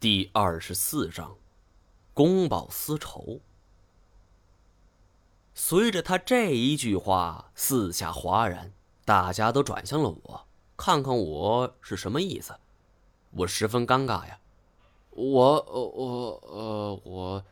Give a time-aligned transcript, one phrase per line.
[0.00, 1.36] 第二十四章，
[2.14, 3.38] 公报私仇。
[5.52, 8.72] 随着他这一句话，四下哗然，
[9.04, 12.54] 大家都转向了我，看看我是什么意思。
[13.32, 14.40] 我十分尴尬呀，
[15.10, 17.44] 我我呃我，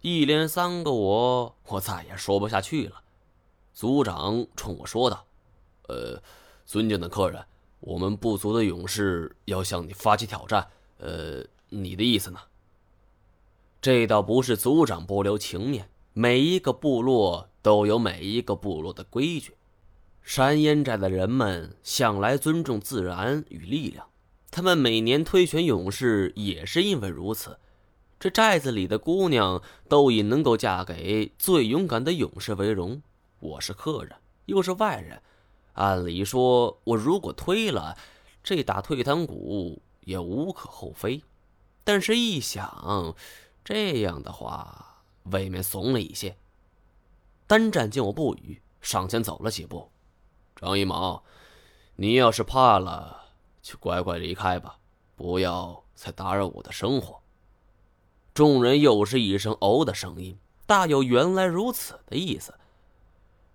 [0.00, 3.02] 一连三个我，我再也说不下去了。
[3.74, 5.24] 族长冲我说道
[5.90, 6.22] ：“呃，
[6.64, 7.44] 尊敬的客人，
[7.80, 10.64] 我们部族的勇士要向你发起挑战。
[10.98, 12.40] 呃。”你的意思呢？
[13.80, 19.54] 这倒不是族长不留情面，每一个部落都有每一个部落的规矩。
[20.22, 24.06] 山烟寨的人们向来尊重自然与力量，
[24.50, 27.58] 他们每年推选勇士也是因为如此。
[28.18, 33.00] 这寨子里的姑娘都以能够嫁给最勇敢的勇士为荣。
[33.38, 35.22] 我是客人，又是外人，
[35.74, 37.96] 按理说，我如果推了，
[38.42, 41.22] 这打退堂鼓也无可厚非。
[41.88, 43.16] 但是，一想，
[43.64, 46.36] 这样的话，未免怂了一些。
[47.46, 49.90] 单战见我不语，上前走了几步
[50.54, 51.24] ：“张一毛，
[51.96, 53.30] 你要是怕了，
[53.62, 54.76] 就乖乖离开吧，
[55.16, 57.22] 不要再打扰我的生活。”
[58.34, 62.52] 众人又是一声“哦”的声音，大有原来如此的意思。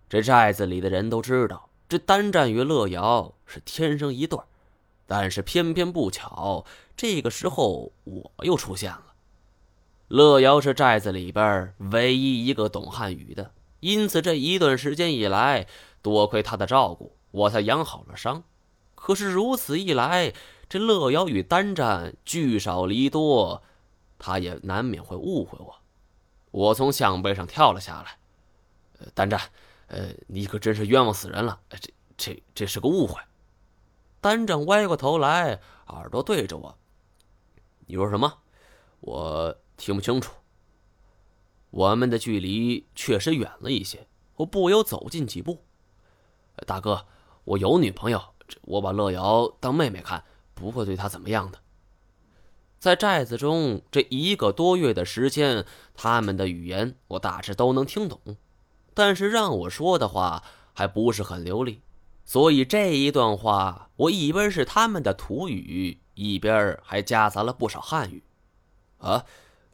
[0.10, 4.48] 这寨子里的人都知道，这单战与乐瑶是天生一对儿。
[5.06, 6.66] 但是偏偏不巧，
[6.96, 9.14] 这个时候我又出现了。
[10.08, 15.68] 乐瑶是寨子里边唯一一个懂汉语的，因此这一段时间以来，
[16.02, 18.44] 多亏他的照顾，我才养好了伤。
[18.96, 20.34] 可是如此一来，
[20.70, 23.64] 这乐瑶与单战聚少离多，
[24.20, 25.76] 他也难免会误会我。
[26.52, 28.18] 我从象背上跳了下来，
[29.14, 29.42] 单战，
[29.88, 31.60] 呃，你可真是冤枉死人了！
[31.70, 33.20] 这、这、这是个误会。
[34.24, 36.78] 单正歪过头来，耳朵对着我
[37.88, 38.36] ：“你说什么？
[39.02, 40.32] 我听不清楚。”
[41.72, 44.08] 我们的距离确实远了一些，
[44.38, 45.66] 我不由走近几步。
[46.66, 47.06] 大哥，
[47.44, 48.24] 我有女朋友，
[48.62, 51.60] 我把乐瑶当妹妹看，不会对她怎么样的。
[52.80, 58.38] 在寨子中这一个多月的时间，他们的语言我大致都能听懂，
[58.94, 61.82] 但是让我说的话还不是很流利。
[62.26, 68.24] 所以这一段话，我一边是他们的土语，一边还夹杂了不少汉语。
[69.00, 69.26] 啊，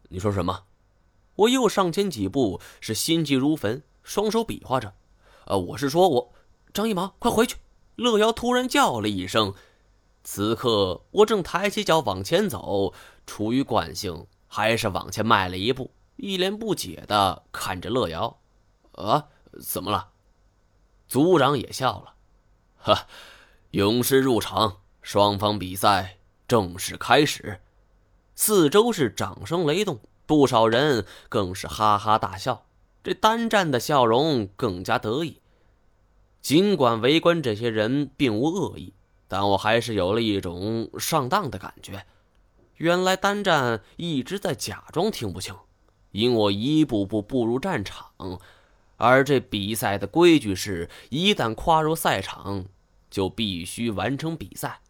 [0.10, 0.64] 你说什么？
[1.36, 4.94] 我又上前几步，是心急如焚，双手比划着。
[5.46, 6.34] 呃，我是说，我
[6.74, 7.58] 张一毛，快回去！
[7.96, 9.54] 乐瑶突然叫了一声。
[10.24, 12.94] 此刻我正抬起脚往前走，
[13.26, 18.40] 出于惯性，还是往前迈了一步，一脸不解的看着乐瑶。
[18.94, 19.28] 啊，
[19.62, 20.10] 怎么了？
[21.08, 22.16] 族长也笑了。
[22.79, 23.07] 哈，
[23.72, 26.17] 勇士入场，双方比赛
[26.47, 27.59] 正式开始。
[28.35, 32.66] 四周是掌声雷动，不少人更是哈哈大笑。
[33.03, 35.41] 这单战的笑容更加得意。
[36.41, 38.94] 尽管围观这些人并无恶意，
[39.28, 42.06] 但我还是有了一种上当的感觉。
[42.75, 45.53] 原来单战一直在假装听不清，
[46.12, 48.07] 因我一步步步入战场。
[49.00, 52.66] 而这比赛的规矩是，一旦跨入赛场，
[53.10, 54.82] 就必须完成比赛。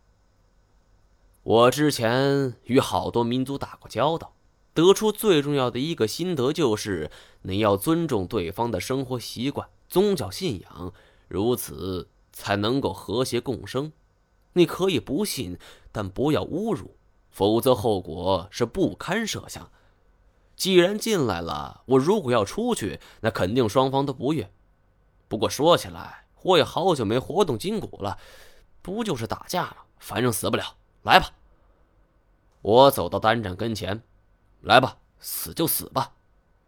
[1.44, 4.34] 我之前与好多民族打过交道，
[4.74, 7.12] 得出最重要的一个心得就是：
[7.44, 10.92] 你要尊重对方的生活习惯、宗教信仰，
[11.28, 13.92] 如此才能够和谐共生。
[14.54, 15.58] 你可以不信，
[15.92, 16.96] 但不要侮辱，
[17.30, 19.72] 否则后果是不堪设想的。
[20.60, 24.52] 既然进来了，我如果要出去，那肯定双方都不悦。
[25.30, 28.20] 不过说起来，我也好久没活动筋骨了，
[28.82, 29.78] 不就是打架吗？
[30.00, 31.32] 反正死不了，来吧。
[32.62, 34.04] 我走到单战跟前，
[34.60, 36.12] 来吧，死就死吧。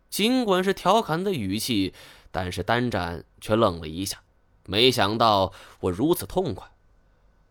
[0.09, 1.93] 尽管是调侃的语气，
[2.31, 4.21] 但是单战却愣了一下，
[4.67, 6.65] 没想到我如此痛快。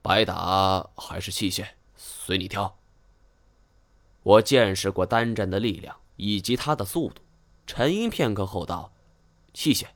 [0.01, 2.79] 白打还是器械，随你挑。
[4.23, 5.97] 我见识过单战的力量。
[6.21, 7.23] 以及他的速度，
[7.67, 8.93] 沉吟片刻后道
[9.55, 9.87] ：“器械。”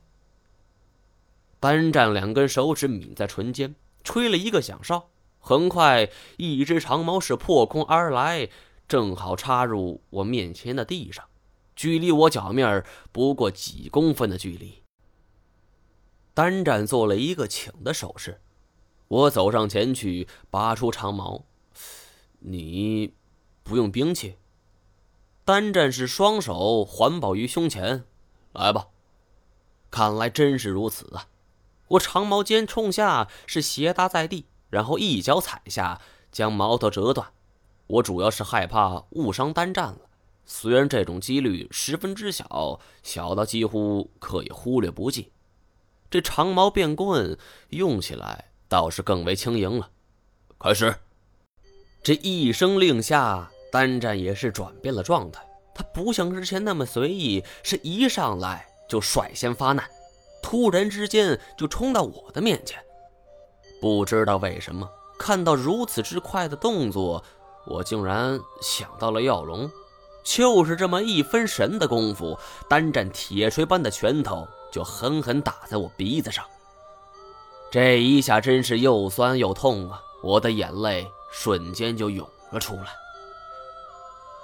[1.61, 5.11] 单战两根手指抿在唇间，吹了一个响哨。
[5.37, 8.49] 很快，一只长矛是破空而来，
[8.87, 11.23] 正好插入我面前的地上，
[11.75, 14.81] 距离我脚面不过几公分的距离。
[16.33, 18.41] 单战做了一个请的手势，
[19.07, 21.45] 我走上前去，拔出长矛。
[22.39, 23.13] 你
[23.61, 24.37] 不用兵器。
[25.45, 28.03] 单战士双手环抱于胸前，
[28.51, 28.87] 来吧。
[29.91, 31.27] 看来真是如此啊！
[31.89, 36.01] 我长矛尖冲下，是斜搭在地，然后一脚踩下，
[36.31, 37.27] 将矛头折断。
[37.85, 39.99] 我主要是害怕误伤单战了。
[40.47, 45.31] 虽然这种几率十分之小，小到几乎可以忽略不计。
[46.09, 47.37] 这长矛变棍
[47.69, 49.91] 用起来倒是更为轻盈了。
[50.59, 50.95] 开始！
[52.03, 55.45] 这一声令下，单战也是转变了状态。
[55.73, 59.85] 他不像之前那么随意，是一上来就率先发难，
[60.41, 62.81] 突然之间就冲到我的面前。
[63.81, 64.89] 不知道为什么，
[65.19, 67.21] 看到如此之快的动作，
[67.65, 69.69] 我竟然想到了耀龙。
[70.23, 72.39] 就是这么一分神的功夫，
[72.69, 76.45] 单战铁锤般的拳头就狠狠打在我鼻子上。
[77.69, 80.01] 这一下真是又酸又痛啊！
[80.23, 82.87] 我的眼泪瞬间就涌了出来。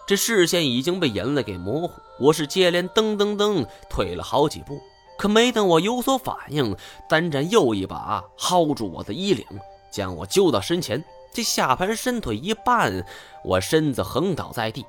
[0.07, 4.81] 这视线已经被眼泪给模糊，我是接连噔噔噔退了好几步，
[5.17, 6.75] 可没等我有所反应，
[7.07, 9.45] 单战又一把薅住我的衣领，
[9.91, 11.03] 将我揪到身前。
[11.33, 13.05] 这下盘伸腿一绊，
[13.45, 14.85] 我身子横倒在地。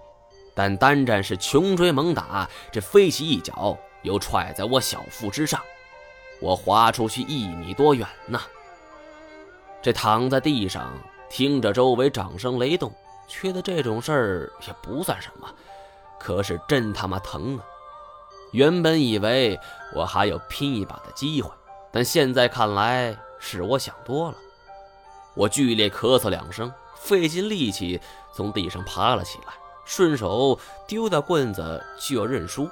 [0.55, 5.61] 但单战是穷追猛打，这飞起一脚又踹在我小腹之上，
[6.41, 8.41] 我滑出去一米多远呢。
[9.81, 10.93] 这躺在地上
[11.31, 12.93] 听着周围掌声雷动，
[13.26, 15.48] 缺的这种事儿也不算什么，
[16.19, 17.64] 可是真他妈疼啊！
[18.52, 19.58] 原本以为
[19.94, 21.50] 我还有拼一把的机会，
[21.90, 24.36] 但现在看来是我想多了。
[25.34, 27.98] 我剧烈咳嗽两声，费尽力气
[28.34, 29.54] 从地上爬了起来。
[29.84, 32.70] 顺手丢掉棍子就要认输，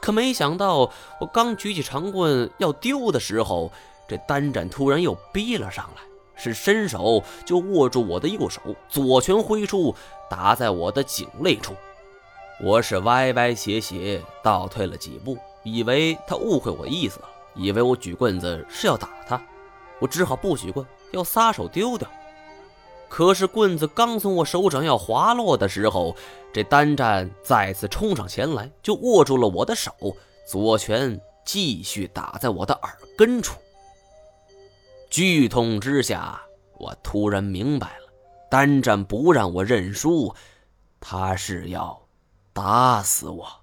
[0.00, 0.90] 可没想到
[1.20, 3.70] 我刚举起长棍要丢的时候，
[4.08, 6.02] 这单战突然又逼了上来，
[6.42, 9.94] 是伸手就握住我的右手，左拳挥出，
[10.30, 11.74] 打在我的颈肋处。
[12.62, 19.38] 我是歪歪斜斜倒退了几步，以为他误会我意思了，以为我举棍子是要打他，
[19.98, 22.08] 我只好不举棍，要撒手丢掉。
[23.06, 26.16] 可是棍子刚从我手掌要滑落的时候，
[26.54, 29.92] 这单战再次冲上前来，就握住了我的手，
[30.46, 33.58] 左拳继续打在我的耳根处。
[35.10, 36.40] 剧痛之下，
[36.78, 38.12] 我突然明白了，
[38.48, 40.32] 单战不让我认输，
[41.00, 42.00] 他是要
[42.52, 43.59] 打死我。